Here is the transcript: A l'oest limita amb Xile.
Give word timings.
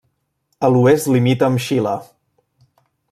A 0.67 0.71
l'oest 0.75 1.09
limita 1.15 1.49
amb 1.49 1.63
Xile. 1.67 1.93